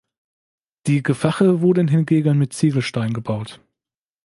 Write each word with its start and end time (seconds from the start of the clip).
Die 0.87 1.03
Gefache 1.03 1.61
wurden 1.61 1.87
hingegen 1.87 2.39
mit 2.39 2.53
Ziegelstein 2.53 3.13
erbaut. 3.13 3.61